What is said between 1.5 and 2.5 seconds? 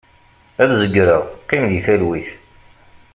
di talwit.